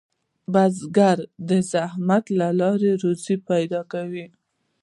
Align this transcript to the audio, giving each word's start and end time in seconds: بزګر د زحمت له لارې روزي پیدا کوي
بزګر 0.53 1.17
د 1.49 1.51
زحمت 1.71 2.23
له 2.39 2.47
لارې 2.59 2.91
روزي 3.01 3.35
پیدا 3.49 3.81
کوي 3.91 4.25